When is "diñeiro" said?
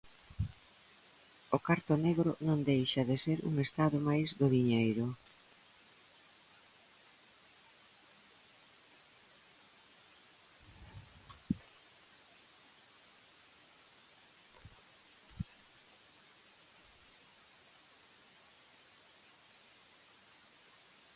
4.55-5.05